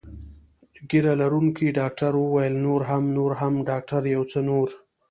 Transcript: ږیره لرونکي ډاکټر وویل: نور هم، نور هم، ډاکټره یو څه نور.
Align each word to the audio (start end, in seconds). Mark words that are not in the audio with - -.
ږیره 0.89 1.13
لرونکي 1.21 1.67
ډاکټر 1.79 2.11
وویل: 2.17 2.55
نور 2.65 2.81
هم، 2.89 3.03
نور 3.17 3.31
هم، 3.39 3.53
ډاکټره 3.69 4.07
یو 4.15 4.23
څه 4.31 4.39
نور. 4.49 4.67